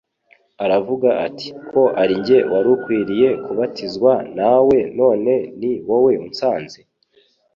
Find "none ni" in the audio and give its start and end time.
4.99-5.71